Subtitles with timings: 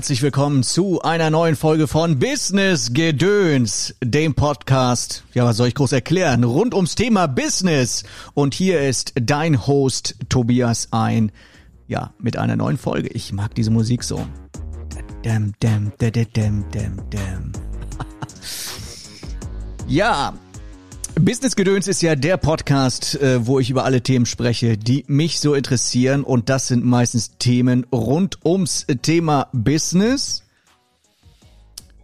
[0.00, 5.24] Herzlich willkommen zu einer neuen Folge von Business Gedöns, dem Podcast.
[5.34, 6.42] Ja, was soll ich groß erklären?
[6.42, 8.04] Rund ums Thema Business.
[8.32, 11.32] Und hier ist dein Host Tobias ein.
[11.86, 13.08] Ja, mit einer neuen Folge.
[13.08, 14.26] Ich mag diese Musik so.
[15.22, 17.52] Dam, dam, dam, dam, dam.
[19.86, 20.32] Ja,
[21.18, 25.40] Business Gedöns ist ja der Podcast, äh, wo ich über alle Themen spreche, die mich
[25.40, 26.24] so interessieren.
[26.24, 30.44] Und das sind meistens Themen rund ums Thema Business.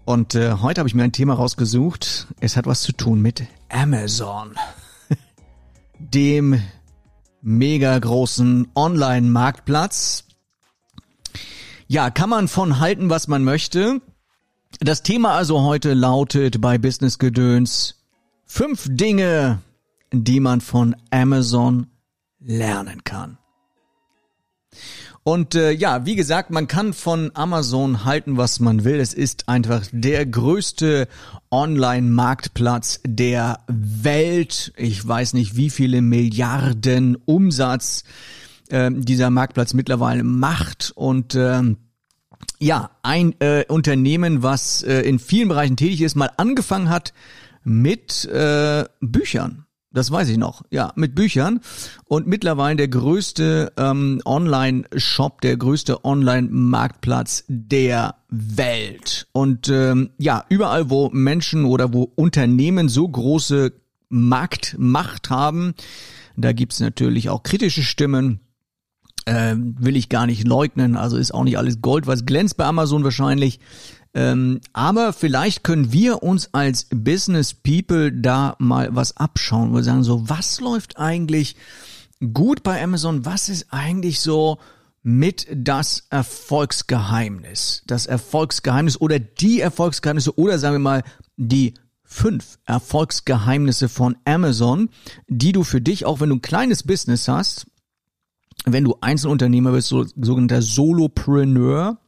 [0.05, 2.29] Und äh, heute habe ich mir ein Thema rausgesucht.
[2.41, 4.55] Es hat was zu tun mit Amazon,
[5.99, 6.61] dem
[7.43, 10.25] mega großen Online-Marktplatz.
[11.89, 14.01] Ja, kann man von halten, was man möchte.
[14.81, 17.97] Das Thema also heute lautet bei Business Gedöns
[18.47, 19.59] Fünf Dinge,
[20.13, 21.89] die man von Amazon
[22.41, 23.39] lernen kann.
[25.25, 29.01] Und äh, ja, wie gesagt, man kann von Amazon halten, was man will.
[29.01, 31.09] Es ist einfach der größte
[31.51, 34.73] Online-Marktplatz der Welt.
[34.77, 38.05] Ich weiß nicht, wie viele Milliarden Umsatz
[38.69, 40.93] äh, dieser Marktplatz mittlerweile macht.
[40.95, 41.75] Und äh,
[42.61, 47.13] ja, ein äh, Unternehmen, was äh, in vielen Bereichen tätig ist, mal angefangen hat
[47.67, 49.67] mit äh, Büchern.
[49.93, 50.63] Das weiß ich noch.
[50.71, 51.61] Ja, mit Büchern.
[52.05, 59.27] Und mittlerweile der größte ähm, Online-Shop, der größte Online-Marktplatz der Welt.
[59.33, 63.73] Und ähm, ja, überall, wo Menschen oder wo Unternehmen so große
[64.09, 65.75] Marktmacht haben,
[66.37, 68.41] da gibt's natürlich auch kritische Stimmen.
[69.25, 70.97] Äh, will ich gar nicht leugnen.
[70.97, 73.59] Also ist auch nicht alles Gold, was glänzt bei Amazon wahrscheinlich.
[74.17, 79.75] Ähm, aber vielleicht können wir uns als Business People da mal was abschauen.
[79.75, 81.55] Wir sagen so, was läuft eigentlich
[82.33, 83.27] gut bei Amazon?
[83.27, 84.57] Was ist eigentlich so
[85.03, 87.83] mit das Erfolgsgeheimnis?
[87.87, 91.05] Das Erfolgsgeheimnis oder die Erfolgsgeheimnisse oder sagen wir mal
[91.37, 94.89] die fünf Erfolgsgeheimnisse von Amazon,
[95.29, 97.67] die du für dich, auch wenn du ein kleines Business hast,
[98.65, 101.99] wenn du Einzelunternehmer bist, so, sogenannter Solopreneur,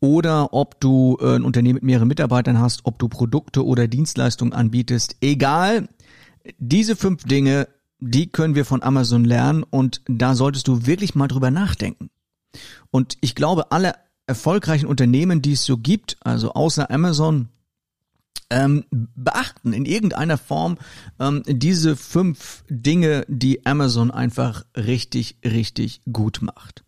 [0.00, 4.52] oder ob du äh, ein Unternehmen mit mehreren Mitarbeitern hast, ob du Produkte oder Dienstleistungen
[4.52, 5.16] anbietest.
[5.20, 5.88] Egal,
[6.58, 7.68] diese fünf Dinge,
[8.00, 12.10] die können wir von Amazon lernen und da solltest du wirklich mal drüber nachdenken.
[12.90, 13.94] Und ich glaube, alle
[14.26, 17.48] erfolgreichen Unternehmen, die es so gibt, also außer Amazon,
[18.50, 20.78] ähm, beachten in irgendeiner Form
[21.18, 26.84] ähm, diese fünf Dinge, die Amazon einfach richtig, richtig gut macht.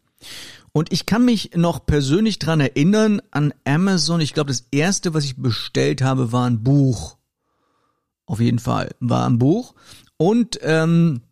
[0.72, 4.20] Und ich kann mich noch persönlich dran erinnern an Amazon.
[4.20, 7.16] Ich glaube, das erste, was ich bestellt habe, war ein Buch.
[8.26, 9.74] Auf jeden Fall war ein Buch.
[10.16, 11.22] Und ähm,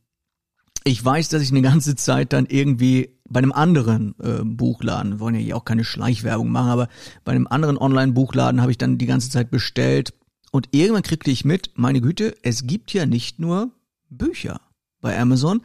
[0.85, 5.21] ich weiß, dass ich eine ganze Zeit dann irgendwie bei einem anderen äh, Buchladen, wir
[5.21, 6.89] wollen ja hier auch keine Schleichwerbung machen, aber
[7.25, 10.15] bei einem anderen Online-Buchladen habe ich dann die ganze Zeit bestellt.
[10.51, 13.71] Und irgendwann kriegte ich mit, meine Güte, es gibt ja nicht nur
[14.09, 14.63] Bücher
[15.01, 15.61] bei Amazon,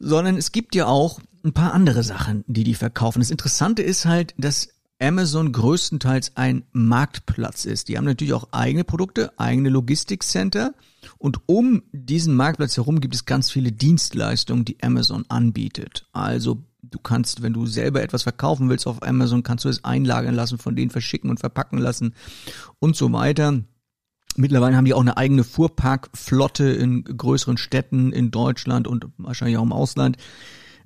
[0.00, 3.20] sondern es gibt ja auch ein paar andere Sachen, die die verkaufen.
[3.20, 4.68] Das Interessante ist halt, dass
[5.00, 7.88] Amazon größtenteils ein Marktplatz ist.
[7.88, 10.74] Die haben natürlich auch eigene Produkte, eigene Logistikcenter
[11.18, 16.06] und um diesen Marktplatz herum gibt es ganz viele Dienstleistungen, die Amazon anbietet.
[16.12, 20.34] Also du kannst, wenn du selber etwas verkaufen willst auf Amazon, kannst du es einlagern
[20.34, 22.14] lassen, von denen verschicken und verpacken lassen
[22.80, 23.62] und so weiter.
[24.36, 29.64] Mittlerweile haben die auch eine eigene Fuhrparkflotte in größeren Städten in Deutschland und wahrscheinlich auch
[29.64, 30.16] im Ausland.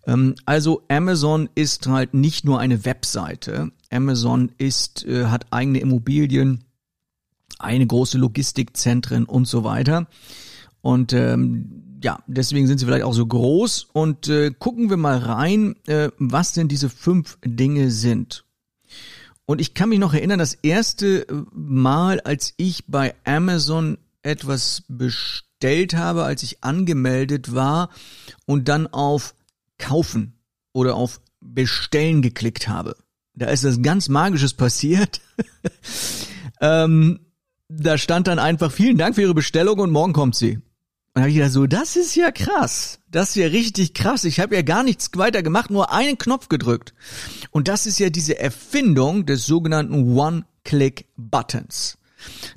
[0.06, 3.70] Ähm, also Amazon ist halt nicht nur eine Webseite.
[3.90, 6.64] Amazon ist, äh, hat eigene Immobilien,
[7.58, 10.08] eine große Logistikzentren und so weiter.
[10.80, 13.88] Und ähm, ja, deswegen sind sie vielleicht auch so groß.
[13.92, 18.44] Und äh, gucken wir mal rein, äh, was denn diese fünf Dinge sind.
[19.46, 25.94] Und ich kann mich noch erinnern, das erste Mal, als ich bei Amazon etwas bestellt
[25.94, 27.90] habe, als ich angemeldet war
[28.46, 29.34] und dann auf
[29.82, 30.38] Kaufen
[30.72, 32.96] oder auf Bestellen geklickt habe.
[33.34, 35.20] Da ist das ganz Magisches passiert.
[36.60, 37.20] ähm,
[37.68, 40.56] da stand dann einfach, vielen Dank für Ihre Bestellung und morgen kommt sie.
[40.56, 40.62] Und
[41.14, 43.00] da habe ich gedacht, so, das ist ja krass.
[43.10, 44.24] Das ist ja richtig krass.
[44.24, 46.94] Ich habe ja gar nichts weiter gemacht, nur einen Knopf gedrückt.
[47.50, 51.98] Und das ist ja diese Erfindung des sogenannten One-Click-Buttons.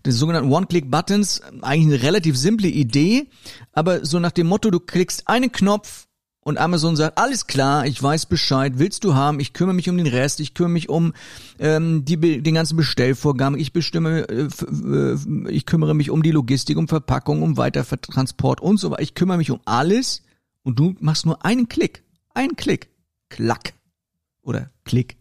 [0.06, 3.30] Des sogenannten One-Click-Buttons, eigentlich eine relativ simple Idee,
[3.74, 6.08] aber so nach dem Motto, du klickst einen Knopf
[6.46, 9.98] und Amazon sagt, alles klar, ich weiß Bescheid, willst du haben, ich kümmere mich um
[9.98, 11.14] den Rest, ich kümmere mich um
[11.58, 16.78] ähm, die, den ganzen Bestellvorgang, ich bestimme, äh, äh, ich kümmere mich um die Logistik,
[16.78, 19.02] um Verpackung, um Weitertransport und so weiter.
[19.02, 20.22] Ich kümmere mich um alles
[20.62, 22.04] und du machst nur einen Klick,
[22.36, 22.90] einen Klick,
[23.30, 23.74] klack.
[24.44, 25.18] oder Klick.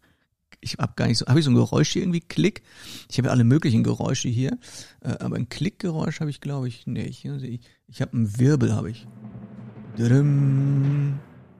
[0.62, 2.62] ich habe gar nicht so, habe ich so ein Geräusch hier irgendwie, Klick?
[3.10, 4.56] Ich habe ja alle möglichen Geräusche hier,
[5.02, 7.26] äh, aber ein Klickgeräusch habe ich glaube ich nicht.
[7.26, 9.06] Ich, ich habe einen Wirbel, habe ich.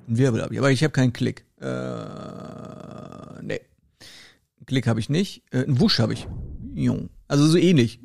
[0.06, 1.44] Ein Wirbel habe ich, aber ich habe keinen Klick.
[1.60, 3.60] Äh, nee.
[4.66, 5.42] Klick habe ich nicht.
[5.50, 6.26] Äh, einen Wusch habe ich.
[7.28, 8.00] Also so ähnlich.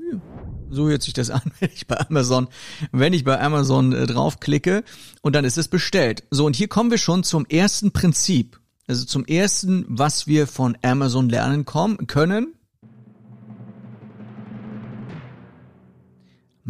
[0.69, 2.47] So hört sich das an, wenn ich bei Amazon,
[2.91, 4.83] wenn ich bei Amazon äh, draufklicke
[5.21, 6.23] und dann ist es bestellt.
[6.29, 8.59] So, und hier kommen wir schon zum ersten Prinzip.
[8.87, 12.53] Also zum ersten, was wir von Amazon lernen kommen, können.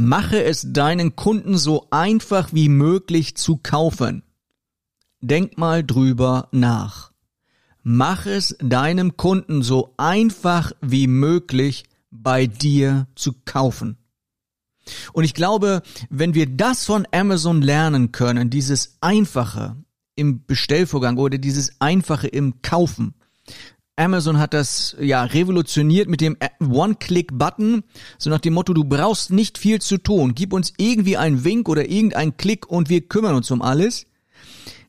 [0.01, 4.24] Mache es deinen Kunden so einfach wie möglich zu kaufen.
[5.19, 7.12] Denk mal drüber nach.
[7.84, 13.98] Mach es deinem Kunden so einfach wie möglich bei dir zu kaufen.
[15.12, 19.75] Und ich glaube, wenn wir das von Amazon lernen können, dieses Einfache
[20.16, 23.16] im Bestellvorgang oder dieses Einfache im Kaufen,
[24.00, 27.84] Amazon hat das ja revolutioniert mit dem One-Click-Button,
[28.18, 31.68] so nach dem Motto, du brauchst nicht viel zu tun, gib uns irgendwie einen Wink
[31.68, 34.06] oder irgendeinen Klick und wir kümmern uns um alles.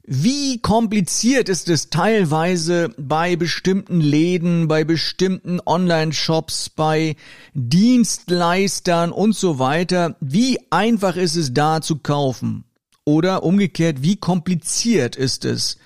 [0.06, 7.16] Wie kompliziert ist es teilweise bei bestimmten Läden, bei bestimmten Online-Shops, bei
[7.54, 10.16] Dienstleistern und so weiter?
[10.20, 12.64] Wie einfach ist es da zu kaufen?
[13.04, 15.78] Oder umgekehrt, wie kompliziert ist es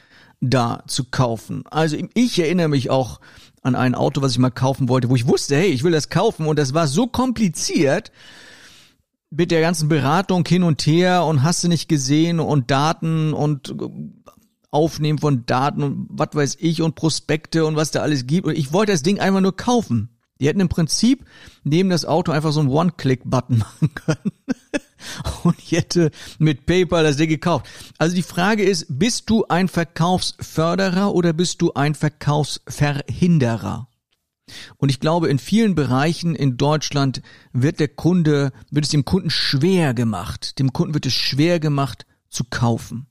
[0.51, 1.65] da zu kaufen?
[1.71, 3.21] Also ich erinnere mich auch
[3.63, 6.11] an ein Auto, was ich mal kaufen wollte, wo ich wusste, hey, ich will das
[6.11, 8.13] kaufen und das war so kompliziert,
[9.37, 13.71] mit der ganzen Beratung hin und her und hast du nicht gesehen und Daten und
[13.71, 13.89] äh,
[14.71, 18.47] Aufnehmen von Daten und was weiß ich und Prospekte und was da alles gibt.
[18.47, 20.11] Und ich wollte das Ding einfach nur kaufen.
[20.41, 21.25] Die hätten im Prinzip
[21.63, 24.33] neben das Auto einfach so einen One-Click-Button machen können.
[25.45, 27.67] und ich hätte mit PayPal das Ding gekauft.
[27.99, 33.89] Also die Frage ist, bist du ein Verkaufsförderer oder bist du ein Verkaufsverhinderer?
[34.77, 37.23] Und ich glaube, in vielen Bereichen in Deutschland
[37.53, 40.59] wird der Kunde, wird es dem Kunden schwer gemacht.
[40.59, 43.07] Dem Kunden wird es schwer gemacht zu kaufen.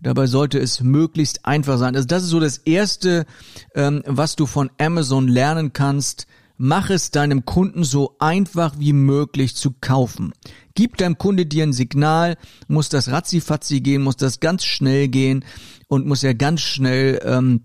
[0.00, 1.96] Dabei sollte es möglichst einfach sein.
[1.96, 3.26] Also das ist so das Erste,
[3.74, 6.26] ähm, was du von Amazon lernen kannst.
[6.56, 10.32] Mach es deinem Kunden so einfach wie möglich zu kaufen.
[10.74, 12.36] Gib deinem Kunde dir ein Signal,
[12.68, 15.44] muss das ratzifatzi gehen, muss das ganz schnell gehen
[15.88, 17.62] und muss er ganz schnell ähm,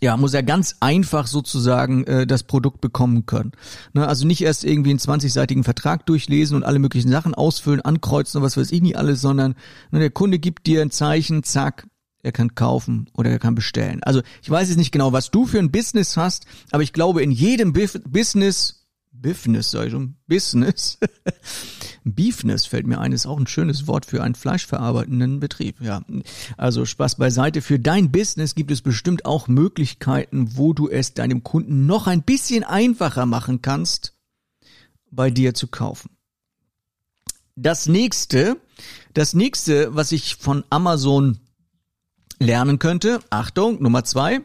[0.00, 3.52] ja, muss er ganz einfach sozusagen äh, das Produkt bekommen können.
[3.92, 8.38] Ne, also nicht erst irgendwie einen 20-seitigen Vertrag durchlesen und alle möglichen Sachen ausfüllen, ankreuzen
[8.38, 9.54] und was weiß ich nicht alles, sondern
[9.90, 11.88] ne, der Kunde gibt dir ein Zeichen, zack,
[12.22, 14.02] er kann kaufen oder er kann bestellen.
[14.02, 17.22] Also ich weiß jetzt nicht genau, was du für ein Business hast, aber ich glaube,
[17.22, 18.74] in jedem Business
[19.20, 20.98] Business, sag ich schon, Business.
[22.14, 25.80] Beefness fällt mir ein, ist auch ein schönes Wort für einen fleischverarbeitenden Betrieb.
[25.80, 26.02] Ja,
[26.56, 27.62] also Spaß beiseite.
[27.62, 32.22] Für dein Business gibt es bestimmt auch Möglichkeiten, wo du es deinem Kunden noch ein
[32.22, 34.14] bisschen einfacher machen kannst,
[35.10, 36.10] bei dir zu kaufen.
[37.56, 38.56] Das nächste,
[39.14, 41.38] das nächste, was ich von Amazon
[42.38, 44.40] lernen könnte, Achtung, Nummer zwei,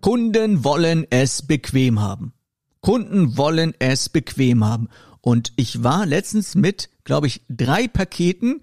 [0.00, 2.32] Kunden wollen es bequem haben.
[2.82, 4.88] Kunden wollen es bequem haben.
[5.20, 8.60] Und ich war letztens mit, glaube ich, drei Paketen,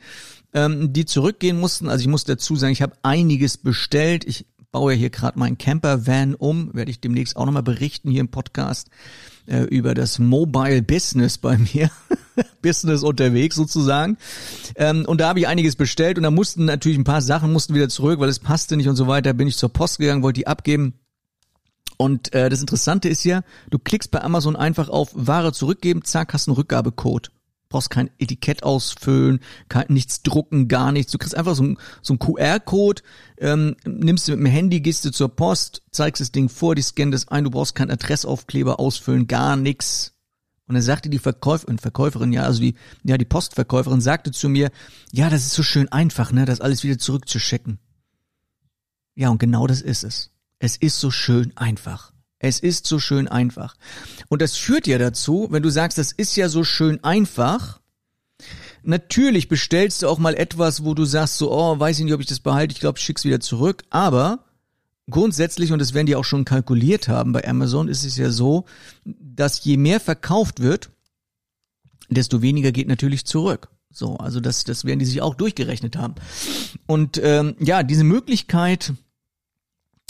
[0.53, 1.89] ähm, die zurückgehen mussten.
[1.89, 4.25] Also ich muss dazu sagen, ich habe einiges bestellt.
[4.25, 8.19] Ich baue ja hier gerade meinen Camper-Van um, werde ich demnächst auch nochmal berichten hier
[8.19, 8.89] im Podcast
[9.47, 11.89] äh, über das Mobile Business bei mir.
[12.61, 14.17] Business unterwegs sozusagen.
[14.75, 17.73] Ähm, und da habe ich einiges bestellt und da mussten natürlich ein paar Sachen mussten
[17.73, 19.33] wieder zurück, weil es passte nicht und so weiter.
[19.33, 20.93] Bin ich zur Post gegangen, wollte die abgeben
[22.01, 26.33] und äh, das Interessante ist ja, du klickst bei Amazon einfach auf Ware zurückgeben, zack,
[26.33, 27.29] hast einen Rückgabecode.
[27.67, 31.11] Brauchst kein Etikett ausfüllen, kein, nichts drucken, gar nichts.
[31.11, 33.01] Du kriegst einfach so, ein, so einen QR-Code,
[33.37, 36.81] ähm, nimmst du mit dem Handy, gehst du zur Post, zeigst das Ding vor, die
[36.81, 40.13] scannen das ein, du brauchst keinen Adressaufkleber ausfüllen, gar nix.
[40.67, 44.71] Und dann sagte die Verkäuferin, Verkäuferin, ja, also die, ja, die Postverkäuferin sagte zu mir,
[45.11, 47.77] ja, das ist so schön einfach, ne, das alles wieder zurückzuschecken.
[49.15, 50.31] Ja, und genau das ist es.
[50.59, 52.11] Es ist so schön einfach.
[52.37, 53.75] Es ist so schön einfach.
[54.29, 57.81] Und das führt ja dazu, wenn du sagst, das ist ja so schön einfach,
[58.83, 62.21] natürlich bestellst du auch mal etwas, wo du sagst so, oh, weiß ich nicht, ob
[62.21, 64.45] ich das behalte, ich glaube, ich schick's wieder zurück, aber
[65.09, 68.65] grundsätzlich, und das werden die auch schon kalkuliert haben bei Amazon, ist es ja so,
[69.05, 70.91] dass je mehr verkauft wird,
[72.09, 73.69] desto weniger geht natürlich zurück.
[73.91, 76.15] So, also das, das werden die sich auch durchgerechnet haben.
[76.85, 78.93] Und ähm, ja, diese Möglichkeit,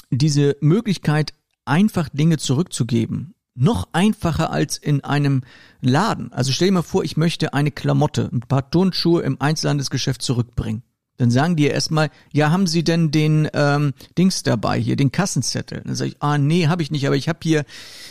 [0.09, 1.33] diese Möglichkeit,
[1.65, 5.43] einfach Dinge zurückzugeben, noch einfacher als in einem
[5.81, 6.31] Laden.
[6.33, 10.83] Also stell dir mal vor, ich möchte eine Klamotte, ein paar Turnschuhe im Einzelhandelsgeschäft zurückbringen.
[11.17, 15.81] Dann sagen die erstmal, ja, haben Sie denn den ähm, Dings dabei hier, den Kassenzettel?
[15.83, 17.65] Dann sage ich, ah, nee, habe ich nicht, aber ich habe hier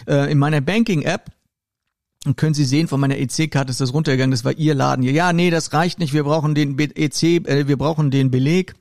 [0.06, 1.32] äh, in meiner Banking-App
[2.26, 5.12] und können Sie sehen, von meiner EC-Karte ist das runtergegangen, das war Ihr Laden hier.
[5.12, 8.74] Ja, nee, das reicht nicht, wir brauchen den EC, äh, wir brauchen den Beleg,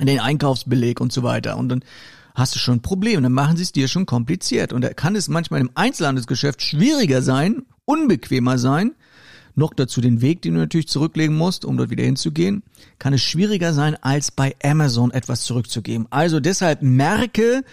[0.00, 1.56] den Einkaufsbeleg und so weiter.
[1.56, 1.84] Und dann
[2.36, 4.72] hast du schon ein Problem, dann machen sie es dir schon kompliziert.
[4.72, 8.92] Und da kann es manchmal im Einzelhandelsgeschäft schwieriger sein, unbequemer sein,
[9.54, 12.62] noch dazu den Weg, den du natürlich zurücklegen musst, um dort wieder hinzugehen,
[12.98, 16.06] kann es schwieriger sein, als bei Amazon etwas zurückzugeben.
[16.10, 17.64] Also deshalb merke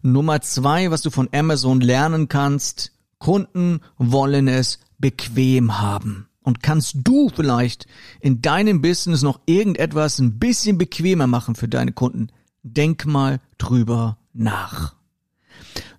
[0.00, 2.92] Nummer zwei, was du von Amazon lernen kannst.
[3.18, 6.28] Kunden wollen es bequem haben.
[6.42, 7.86] Und kannst du vielleicht
[8.20, 12.28] in deinem Business noch irgendetwas ein bisschen bequemer machen für deine Kunden?
[12.68, 14.96] Denk mal drüber nach.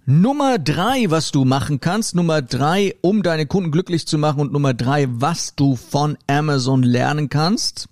[0.05, 2.13] Nummer drei, was du machen kannst.
[2.13, 4.41] Nummer drei, um deine Kunden glücklich zu machen.
[4.41, 7.87] Und Nummer drei, was du von Amazon lernen kannst.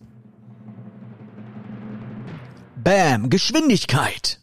[2.83, 4.41] Bam, Geschwindigkeit.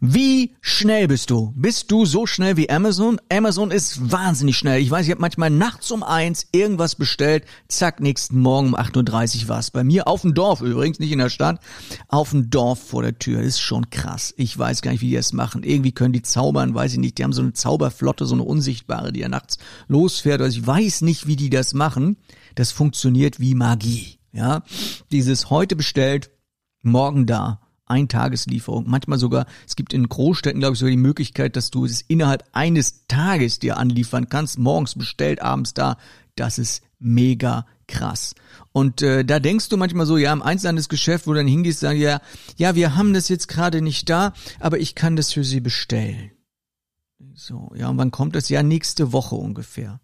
[0.00, 1.52] Wie schnell bist du?
[1.56, 3.18] Bist du so schnell wie Amazon?
[3.32, 4.80] Amazon ist wahnsinnig schnell.
[4.80, 7.44] Ich weiß, ich habe manchmal nachts um eins irgendwas bestellt.
[7.68, 9.70] Zack, nächsten Morgen um 8.30 Uhr war es.
[9.70, 11.60] Bei mir auf dem Dorf übrigens, nicht in der Stadt.
[12.08, 13.40] Auf dem Dorf vor der Tür.
[13.40, 14.34] Ist schon krass.
[14.36, 15.62] Ich weiß gar nicht, wie die das machen.
[15.62, 17.18] Irgendwie können die zaubern, weiß ich nicht.
[17.18, 20.42] Die haben so eine Zauberflotte, so eine unsichtbare, die ja nachts losfährt.
[20.42, 22.16] Also ich weiß nicht, wie die das machen.
[22.54, 24.18] Das funktioniert wie Magie.
[24.32, 24.62] Ja,
[25.10, 26.30] dieses heute bestellt,
[26.82, 28.84] morgen da Eintageslieferung.
[28.88, 32.44] Manchmal sogar, es gibt in Großstädten, glaube ich, sogar die Möglichkeit, dass du es innerhalb
[32.52, 34.58] eines Tages dir anliefern kannst.
[34.58, 35.96] Morgens bestellt, abends da.
[36.34, 38.34] Das ist mega krass.
[38.72, 41.98] Und äh, da denkst du manchmal so, ja, im Einzelhandelsgeschäft, wo du dann hingehst, sagen
[41.98, 42.20] ja,
[42.56, 46.32] ja, wir haben das jetzt gerade nicht da, aber ich kann das für sie bestellen.
[47.34, 48.48] So, ja, und wann kommt das?
[48.48, 50.00] Ja, nächste Woche ungefähr.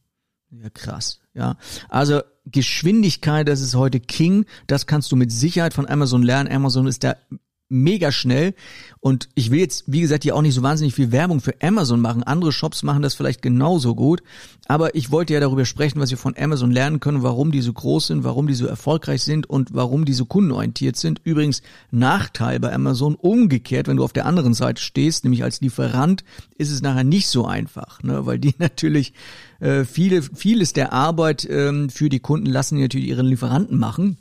[0.50, 1.20] Ja, krass.
[1.34, 1.56] Ja,
[1.88, 4.44] also Geschwindigkeit, das ist heute King.
[4.66, 6.52] Das kannst du mit Sicherheit von Amazon lernen.
[6.52, 7.16] Amazon ist da
[7.72, 8.54] mega schnell.
[9.00, 12.00] Und ich will jetzt, wie gesagt, hier auch nicht so wahnsinnig viel Werbung für Amazon
[12.00, 12.22] machen.
[12.22, 14.22] Andere Shops machen das vielleicht genauso gut.
[14.68, 17.72] Aber ich wollte ja darüber sprechen, was wir von Amazon lernen können, warum die so
[17.72, 21.20] groß sind, warum die so erfolgreich sind und warum die so kundenorientiert sind.
[21.24, 26.22] Übrigens Nachteil bei Amazon umgekehrt, wenn du auf der anderen Seite stehst, nämlich als Lieferant,
[26.56, 28.24] ist es nachher nicht so einfach, ne?
[28.24, 29.14] weil die natürlich
[29.58, 34.18] äh, viele, vieles der Arbeit ähm, für die Kunden lassen die natürlich ihren Lieferanten machen.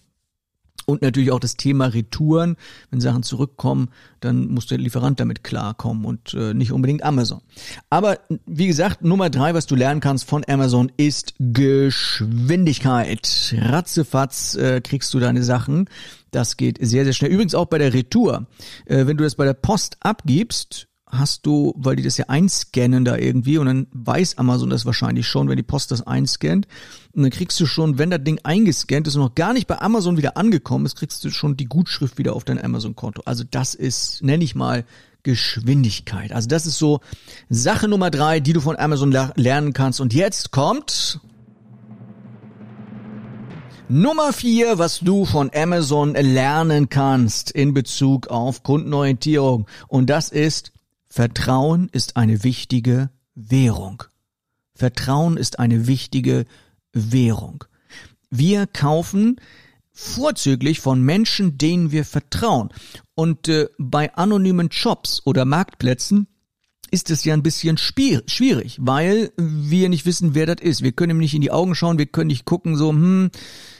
[0.85, 2.55] Und natürlich auch das Thema Retouren.
[2.89, 7.41] Wenn Sachen zurückkommen, dann muss der Lieferant damit klarkommen und äh, nicht unbedingt Amazon.
[7.89, 13.55] Aber wie gesagt, Nummer drei, was du lernen kannst von Amazon, ist Geschwindigkeit.
[13.57, 15.89] Ratzefatz äh, kriegst du deine Sachen.
[16.31, 17.31] Das geht sehr, sehr schnell.
[17.31, 18.47] Übrigens auch bei der Retour.
[18.85, 23.05] Äh, wenn du das bei der Post abgibst, hast du, weil die das ja einscannen
[23.05, 26.67] da irgendwie und dann weiß Amazon das wahrscheinlich schon, wenn die Post das einscannt.
[27.13, 29.79] Und dann kriegst du schon, wenn das Ding eingescannt ist und noch gar nicht bei
[29.79, 33.23] Amazon wieder angekommen ist, kriegst du schon die Gutschrift wieder auf dein Amazon-Konto.
[33.25, 34.85] Also das ist, nenne ich mal,
[35.23, 36.31] Geschwindigkeit.
[36.31, 37.01] Also das ist so
[37.49, 40.01] Sache Nummer drei, die du von Amazon lernen kannst.
[40.01, 41.19] Und jetzt kommt
[43.93, 49.67] Nummer vier, was du von Amazon lernen kannst in Bezug auf Kundenorientierung.
[49.89, 50.71] Und das ist
[51.11, 54.05] Vertrauen ist eine wichtige Währung.
[54.73, 56.45] Vertrauen ist eine wichtige
[56.93, 57.65] Währung.
[58.29, 59.35] Wir kaufen
[59.91, 62.69] vorzüglich von Menschen, denen wir vertrauen.
[63.13, 66.27] Und äh, bei anonymen Shops oder Marktplätzen
[66.91, 70.81] ist es ja ein bisschen schwierig, weil wir nicht wissen, wer das ist.
[70.81, 73.31] Wir können ihm nicht in die Augen schauen, wir können nicht gucken, so, hm,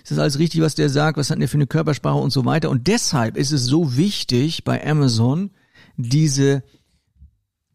[0.04, 2.44] ist das alles richtig, was der sagt, was hat der für eine Körpersprache und so
[2.44, 2.70] weiter.
[2.70, 5.52] Und deshalb ist es so wichtig bei Amazon,
[5.96, 6.64] diese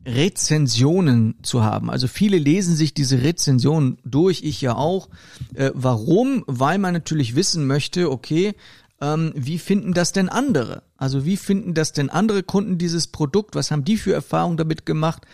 [0.06, 1.90] Rezensionen zu haben.
[1.90, 5.08] Also viele lesen sich diese Rezensionen durch, ich ja auch.
[5.54, 6.44] Äh, warum?
[6.46, 8.54] Weil man natürlich wissen möchte, okay,
[9.00, 10.82] ähm, wie finden das denn andere?
[10.96, 13.54] Also wie finden das denn andere Kunden dieses Produkt?
[13.54, 15.26] Was haben die für Erfahrungen damit gemacht?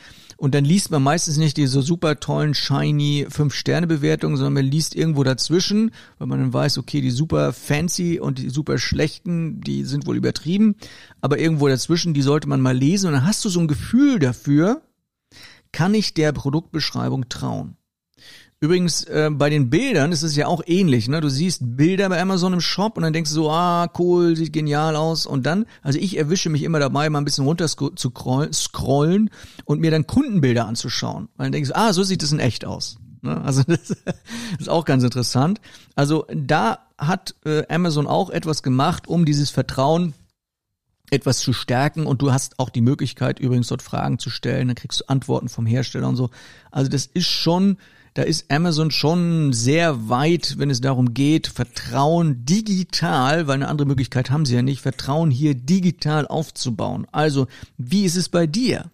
[0.42, 5.22] Und dann liest man meistens nicht diese super tollen, shiny Fünf-Sterne-Bewertungen, sondern man liest irgendwo
[5.22, 10.04] dazwischen, weil man dann weiß, okay, die super fancy und die super schlechten, die sind
[10.04, 10.74] wohl übertrieben.
[11.20, 13.06] Aber irgendwo dazwischen, die sollte man mal lesen.
[13.06, 14.82] Und dann hast du so ein Gefühl dafür,
[15.70, 17.76] kann ich der Produktbeschreibung trauen?
[18.62, 21.08] Übrigens, äh, bei den Bildern ist es ja auch ähnlich.
[21.08, 21.20] Ne?
[21.20, 24.52] Du siehst Bilder bei Amazon im Shop und dann denkst du so, ah, cool, sieht
[24.52, 25.26] genial aus.
[25.26, 28.12] Und dann, also ich erwische mich immer dabei, mal ein bisschen runter zu
[28.52, 29.30] scrollen
[29.64, 31.28] und mir dann Kundenbilder anzuschauen.
[31.36, 32.98] Weil dann denkst du, ah, so sieht es in echt aus.
[33.20, 33.40] Ne?
[33.44, 33.96] Also das
[34.60, 35.60] ist auch ganz interessant.
[35.96, 40.14] Also da hat äh, Amazon auch etwas gemacht, um dieses Vertrauen
[41.10, 44.76] etwas zu stärken und du hast auch die Möglichkeit übrigens dort Fragen zu stellen, dann
[44.76, 46.30] kriegst du Antworten vom Hersteller und so.
[46.70, 47.76] Also das ist schon,
[48.14, 53.88] da ist Amazon schon sehr weit, wenn es darum geht, Vertrauen digital, weil eine andere
[53.88, 57.06] Möglichkeit haben sie ja nicht, Vertrauen hier digital aufzubauen.
[57.10, 57.46] Also,
[57.78, 58.90] wie ist es bei dir?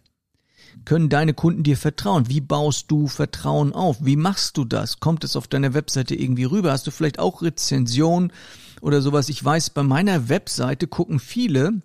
[0.85, 2.29] Können deine Kunden dir vertrauen?
[2.29, 3.99] Wie baust du Vertrauen auf?
[4.01, 5.01] Wie machst du das?
[5.01, 6.73] Kommt es auf deiner Webseite irgendwie rüber?
[6.73, 8.33] Hast du vielleicht auch Rezensionen
[8.81, 9.29] oder sowas?
[9.29, 11.83] Ich weiß, bei meiner Webseite gucken viele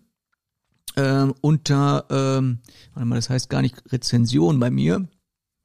[0.96, 2.60] ähm, unter, ähm,
[2.94, 5.08] warte mal, das heißt gar nicht Rezension bei mir.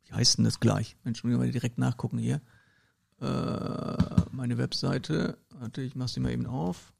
[0.09, 0.97] Wie heißt denn das gleich?
[1.05, 2.41] Entschuldigung, mal direkt nachgucken hier.
[3.21, 3.97] Äh,
[4.31, 6.93] meine Webseite, warte, ich mach sie mal eben auf.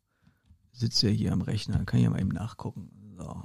[0.73, 2.91] Sitze ja hier am Rechner, kann ich ja mal eben nachgucken.
[3.17, 3.43] So.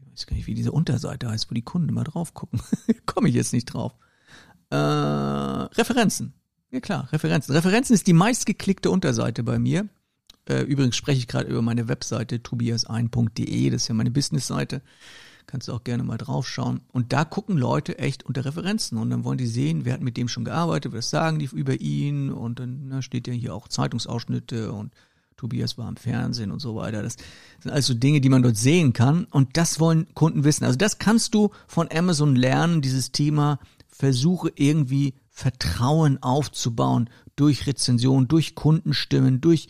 [0.00, 2.60] Ich weiß gar nicht, wie diese Unterseite heißt, wo die Kunden immer drauf gucken.
[3.06, 3.94] Komme ich jetzt nicht drauf.
[4.70, 6.34] Äh, Referenzen.
[6.70, 7.54] Ja klar, Referenzen.
[7.54, 9.88] Referenzen ist die meistgeklickte Unterseite bei mir.
[10.46, 14.82] Äh, übrigens spreche ich gerade über meine Webseite tobiasein.de, das ist ja meine Businessseite.
[15.48, 16.82] Kannst du auch gerne mal draufschauen.
[16.92, 20.18] Und da gucken Leute echt unter Referenzen und dann wollen die sehen, wer hat mit
[20.18, 23.66] dem schon gearbeitet, was sagen die über ihn und dann na, steht ja hier auch
[23.66, 24.92] Zeitungsausschnitte und
[25.38, 27.02] Tobias war im Fernsehen und so weiter.
[27.02, 27.16] Das
[27.62, 30.64] sind also Dinge, die man dort sehen kann und das wollen Kunden wissen.
[30.64, 38.28] Also das kannst du von Amazon lernen, dieses Thema versuche irgendwie Vertrauen aufzubauen durch Rezensionen,
[38.28, 39.68] durch Kundenstimmen, durch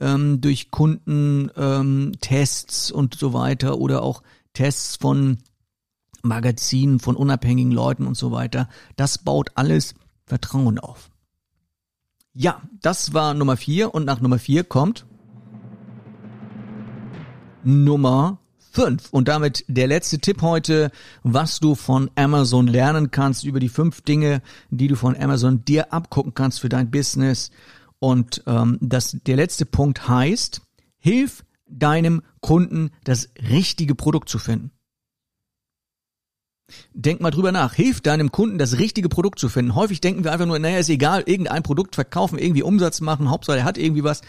[0.00, 4.22] ähm, durch Kundentests ähm, und so weiter oder auch
[4.54, 5.38] Tests von
[6.22, 8.68] Magazinen, von unabhängigen Leuten und so weiter.
[8.96, 9.94] Das baut alles
[10.24, 11.10] Vertrauen auf.
[12.32, 15.06] Ja, das war Nummer vier und nach Nummer vier kommt
[17.62, 18.38] Nummer
[18.74, 20.90] fünf Und damit der letzte Tipp heute,
[21.22, 25.92] was du von Amazon lernen kannst über die fünf Dinge, die du von Amazon dir
[25.92, 27.50] abgucken kannst für dein Business.
[28.00, 30.60] Und ähm, das, der letzte Punkt heißt,
[30.98, 31.44] hilf
[31.78, 34.70] deinem Kunden das richtige Produkt zu finden.
[36.92, 37.74] Denk mal drüber nach.
[37.74, 39.74] Hilf deinem Kunden, das richtige Produkt zu finden.
[39.74, 43.58] Häufig denken wir einfach nur, naja, ist egal, irgendein Produkt verkaufen, irgendwie Umsatz machen, Hauptsache
[43.58, 44.22] er hat irgendwie was.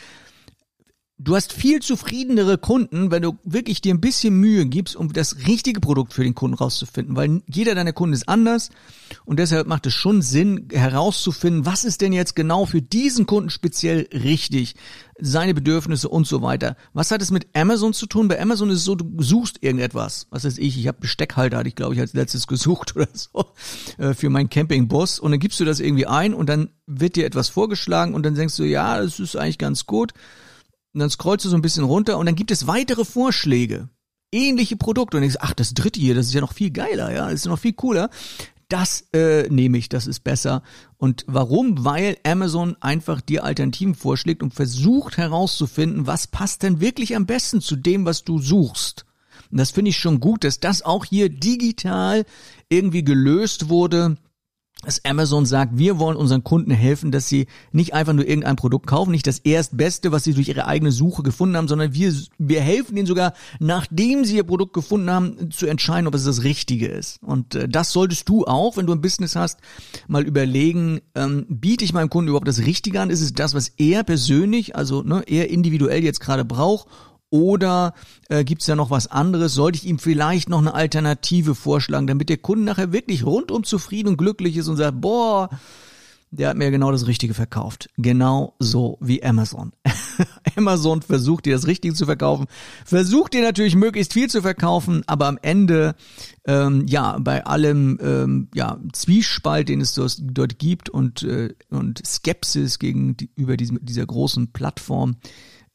[1.18, 5.48] Du hast viel zufriedenere Kunden, wenn du wirklich dir ein bisschen Mühe gibst, um das
[5.48, 8.70] richtige Produkt für den Kunden rauszufinden, weil jeder deiner Kunden ist anders
[9.24, 13.50] und deshalb macht es schon Sinn herauszufinden, was ist denn jetzt genau für diesen Kunden
[13.50, 14.76] speziell richtig,
[15.18, 16.76] seine Bedürfnisse und so weiter.
[16.92, 18.28] Was hat es mit Amazon zu tun?
[18.28, 20.28] Bei Amazon ist es so, du suchst irgendetwas.
[20.32, 23.46] Was weiß ich, ich habe Besteckhalter, hatte ich glaube ich als letztes gesucht oder so
[24.00, 27.26] äh, für meinen Campingbus und dann gibst du das irgendwie ein und dann wird dir
[27.26, 30.12] etwas vorgeschlagen und dann denkst du, ja, das ist eigentlich ganz gut
[30.96, 33.90] und dann scrollst du so ein bisschen runter und dann gibt es weitere Vorschläge.
[34.32, 35.18] Ähnliche Produkte.
[35.18, 37.46] Und denkst, ach, das dritte hier, das ist ja noch viel geiler, ja, das ist
[37.48, 38.10] noch viel cooler.
[38.70, 40.64] Das äh, nehme ich, das ist besser.
[40.98, 41.84] Und warum?
[41.84, 47.60] Weil Amazon einfach dir Alternativen vorschlägt und versucht herauszufinden, was passt denn wirklich am besten
[47.60, 49.06] zu dem, was du suchst.
[49.52, 52.26] Und das finde ich schon gut, dass das auch hier digital
[52.70, 54.16] irgendwie gelöst wurde
[54.84, 58.88] dass Amazon sagt, wir wollen unseren Kunden helfen, dass sie nicht einfach nur irgendein Produkt
[58.88, 62.62] kaufen, nicht das erstbeste, was sie durch ihre eigene Suche gefunden haben, sondern wir, wir
[62.62, 66.88] helfen ihnen sogar, nachdem sie ihr Produkt gefunden haben, zu entscheiden, ob es das Richtige
[66.88, 67.22] ist.
[67.24, 69.60] Und äh, das solltest du auch, wenn du ein Business hast,
[70.08, 73.10] mal überlegen, ähm, biete ich meinem Kunden überhaupt das Richtige an?
[73.10, 76.88] Ist es das, was er persönlich, also ne, er individuell jetzt gerade braucht?
[77.30, 77.94] Oder
[78.30, 79.54] äh, gibt es da noch was anderes?
[79.54, 84.10] Sollte ich ihm vielleicht noch eine Alternative vorschlagen, damit der Kunde nachher wirklich rundum zufrieden
[84.10, 85.50] und glücklich ist und sagt, boah,
[86.32, 87.90] der hat mir genau das Richtige verkauft.
[87.98, 89.72] Genau so wie Amazon.
[90.56, 92.48] Amazon versucht dir das Richtige zu verkaufen,
[92.86, 95.96] versucht dir natürlich möglichst viel zu verkaufen, aber am Ende,
[96.46, 102.80] ähm, ja, bei allem ähm, ja, Zwiespalt, den es dort gibt und, äh, und Skepsis
[102.80, 105.18] gegenüber diesem, dieser großen Plattform,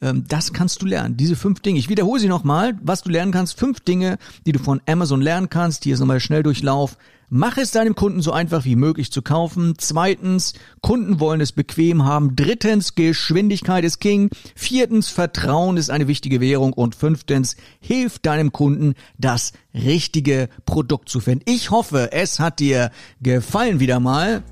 [0.00, 1.16] das kannst du lernen.
[1.18, 1.78] Diese fünf Dinge.
[1.78, 3.58] Ich wiederhole sie nochmal, was du lernen kannst.
[3.58, 5.84] Fünf Dinge, die du von Amazon lernen kannst.
[5.84, 6.96] Hier ist nochmal schnell Durchlauf.
[7.28, 9.74] Mach es deinem Kunden so einfach wie möglich zu kaufen.
[9.76, 12.34] Zweitens, Kunden wollen es bequem haben.
[12.34, 14.30] Drittens, Geschwindigkeit ist King.
[14.56, 16.72] Viertens, Vertrauen ist eine wichtige Währung.
[16.72, 21.44] Und fünftens, hilf deinem Kunden, das richtige Produkt zu finden.
[21.46, 24.42] Ich hoffe, es hat dir gefallen wieder mal.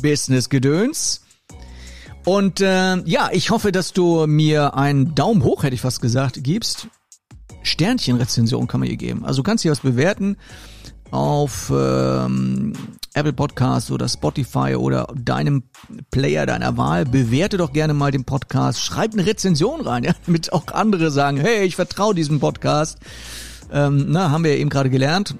[0.00, 1.25] Business Gedöns.
[2.26, 6.42] Und äh, ja, ich hoffe, dass du mir einen Daumen hoch, hätte ich fast gesagt,
[6.42, 6.88] gibst.
[7.62, 9.24] Sternchenrezension kann man hier geben.
[9.24, 10.36] Also du kannst hier was bewerten
[11.12, 12.72] auf ähm,
[13.14, 15.62] Apple Podcast oder Spotify oder deinem
[16.10, 17.04] Player deiner Wahl.
[17.04, 18.80] Bewerte doch gerne mal den Podcast.
[18.80, 22.98] Schreib eine Rezension rein, ja, damit auch andere sagen, hey, ich vertraue diesem Podcast.
[23.70, 25.36] Ähm, na, haben wir ja eben gerade gelernt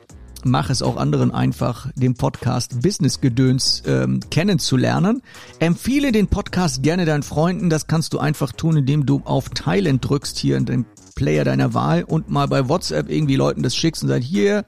[0.47, 5.23] mach es auch anderen einfach, den Podcast Business Gedöns ähm, kennenzulernen.
[5.59, 7.71] Empfehle den Podcast gerne deinen Freunden.
[7.71, 11.75] Das kannst du einfach tun, indem du auf Teilen drückst hier in dem Player deiner
[11.75, 14.65] Wahl und mal bei WhatsApp irgendwie Leuten das schickst und sagst, hier,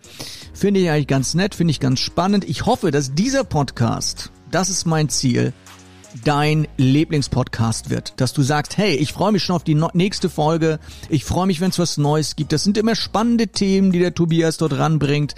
[0.55, 2.49] finde ich eigentlich ganz nett, finde ich ganz spannend.
[2.49, 5.53] Ich hoffe, dass dieser Podcast, das ist mein Ziel,
[6.25, 8.15] dein Lieblingspodcast wird.
[8.17, 10.79] Dass du sagst, hey, ich freue mich schon auf die nächste Folge.
[11.09, 12.53] Ich freue mich, wenn es was Neues gibt.
[12.53, 15.35] Das sind immer spannende Themen, die der Tobias dort ranbringt.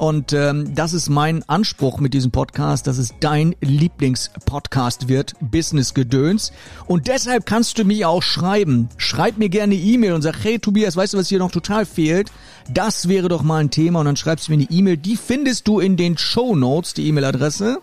[0.00, 5.92] Und ähm, das ist mein Anspruch mit diesem Podcast, dass es dein Lieblingspodcast wird, Business
[5.92, 6.52] Gedöns.
[6.86, 8.88] Und deshalb kannst du mich auch schreiben.
[8.96, 12.32] Schreib mir gerne E-Mail und sag, hey Tobias, weißt du, was hier noch total fehlt?
[12.72, 14.00] Das wäre doch mal ein Thema.
[14.00, 14.96] Und dann schreibst du mir eine E-Mail.
[14.96, 17.76] Die findest du in den Show Notes, die E-Mail-Adresse.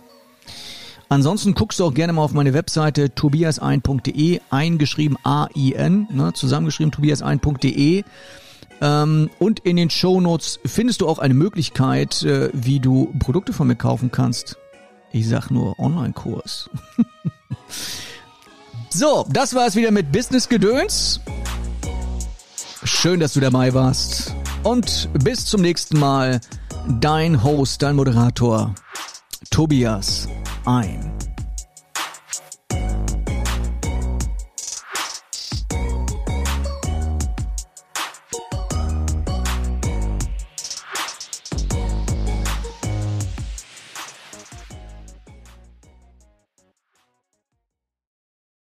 [1.09, 8.03] Ansonsten guckst du auch gerne mal auf meine Webseite tobiasein.de, eingeschrieben A-I-N, ne, zusammengeschrieben tobiasein.de.
[8.81, 13.53] Ähm, und in den Show Notes findest du auch eine Möglichkeit, äh, wie du Produkte
[13.53, 14.57] von mir kaufen kannst.
[15.11, 16.69] Ich sag nur Online-Kurs.
[18.89, 21.21] so, das war es wieder mit Business Gedöns.
[22.83, 24.35] Schön, dass du dabei warst.
[24.63, 26.41] Und bis zum nächsten Mal.
[27.01, 28.73] Dein Host, dein Moderator,
[29.49, 30.29] Tobias
[30.65, 31.16] ein.